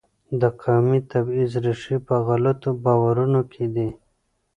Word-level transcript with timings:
د 0.41 0.43
قومي 0.61 0.99
تبعیض 1.11 1.53
ریښې 1.65 1.97
په 2.07 2.15
غلطو 2.27 2.69
باورونو 2.83 3.41
کې 3.51 3.65
دي. 3.75 3.89